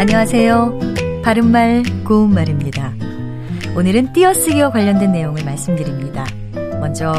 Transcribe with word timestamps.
안녕하세요. 0.00 0.78
바른말 1.22 1.82
고운말입니다. 2.06 2.94
오늘은 3.76 4.14
띄어쓰기와 4.14 4.70
관련된 4.70 5.12
내용을 5.12 5.44
말씀드립니다. 5.44 6.24
먼저 6.80 7.12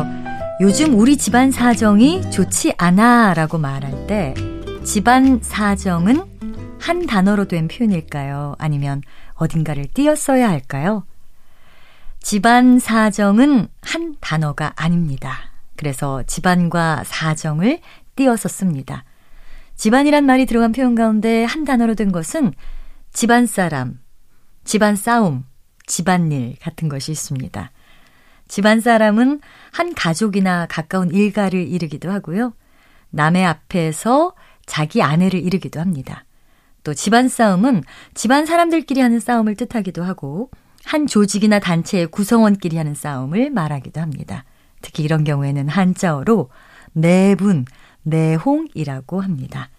요즘 0.61 0.97
우리 0.97 1.15
집안 1.15 1.51
사정이 1.51 2.31
좋지 2.31 2.73
않아 2.79 3.35
라고 3.35 3.59
말할 3.59 4.07
때 4.07 4.33
집안 4.83 5.41
사정은 5.43 6.23
한 6.79 7.05
단어로 7.05 7.47
된 7.47 7.67
표현일까요? 7.67 8.55
아니면 8.57 9.03
어딘가를 9.35 9.85
띄어 9.93 10.15
써야 10.15 10.49
할까요? 10.49 11.05
집안 12.19 12.79
사정은 12.79 13.67
한 13.83 14.15
단어가 14.19 14.73
아닙니다. 14.75 15.51
그래서 15.77 16.23
집안과 16.23 17.03
사정을 17.05 17.79
띄어서 18.15 18.49
씁니다. 18.49 19.03
집안이란 19.81 20.27
말이 20.27 20.45
들어간 20.45 20.73
표현 20.73 20.93
가운데 20.93 21.43
한 21.43 21.65
단어로 21.65 21.95
된 21.95 22.11
것은 22.11 22.53
집안 23.13 23.47
사람, 23.47 23.99
집안 24.63 24.95
싸움, 24.95 25.43
집안일 25.87 26.55
같은 26.61 26.87
것이 26.87 27.11
있습니다. 27.11 27.71
집안 28.47 28.79
사람은 28.79 29.41
한 29.71 29.95
가족이나 29.95 30.67
가까운 30.67 31.09
일가를 31.09 31.67
이르기도 31.67 32.11
하고요. 32.11 32.53
남의 33.09 33.43
앞에서 33.43 34.35
자기 34.67 35.01
아내를 35.01 35.39
이르기도 35.39 35.79
합니다. 35.79 36.25
또 36.83 36.93
집안 36.93 37.27
싸움은 37.27 37.83
집안 38.13 38.45
사람들끼리 38.45 39.01
하는 39.01 39.19
싸움을 39.19 39.55
뜻하기도 39.55 40.03
하고 40.03 40.51
한 40.85 41.07
조직이나 41.07 41.57
단체의 41.57 42.05
구성원끼리 42.11 42.77
하는 42.77 42.93
싸움을 42.93 43.49
말하기도 43.49 43.99
합니다. 43.99 44.45
특히 44.83 45.01
이런 45.01 45.23
경우에는 45.23 45.69
한자어로 45.69 46.51
내분, 46.93 47.65
내홍이라고 48.03 49.21
합니다. 49.21 49.70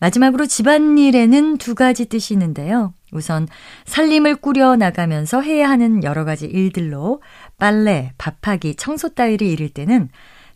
마지막으로 0.00 0.46
집안일에는 0.46 1.58
두 1.58 1.74
가지 1.74 2.06
뜻이 2.06 2.34
있는데요. 2.34 2.94
우선 3.12 3.48
살림을 3.86 4.36
꾸려 4.36 4.76
나가면서 4.76 5.40
해야 5.40 5.68
하는 5.68 6.04
여러 6.04 6.24
가지 6.24 6.46
일들로 6.46 7.22
빨래, 7.58 8.12
밥하기, 8.18 8.76
청소 8.76 9.08
따위를 9.08 9.46
이룰 9.46 9.68
때는 9.68 10.08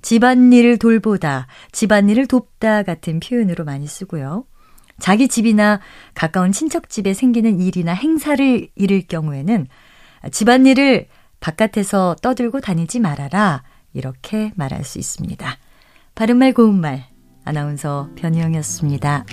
집안일을 0.03 0.79
돌보다, 0.79 1.47
집안일을 1.73 2.27
돕다 2.27 2.83
같은 2.83 3.21
표현으로 3.21 3.65
많이 3.65 3.87
쓰고요. 3.87 4.45
자기 4.99 5.29
집이나 5.29 5.81
가까운 6.15 6.53
친척 6.53 6.89
집에 6.89 7.15
생기는 7.15 7.61
일이나 7.61 7.93
행사를 7.93 8.69
이룰 8.75 9.03
경우에는 9.03 9.67
집안일을 10.31 11.09
바깥에서 11.41 12.17
떠들고 12.23 12.61
다니지 12.61 13.01
말아라. 13.01 13.65
이렇게 13.95 14.53
말할 14.55 14.85
수 14.85 14.99
있습니다. 14.99 15.59
바른말 16.15 16.53
고운말 16.53 17.07
아나운서 17.45 18.09
변희영이었습니다. 18.17 19.25